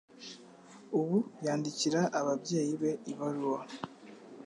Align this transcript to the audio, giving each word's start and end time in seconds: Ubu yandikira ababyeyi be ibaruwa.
Ubu 0.99 1.17
yandikira 1.45 2.01
ababyeyi 2.19 2.73
be 2.81 2.91
ibaruwa. 3.11 3.61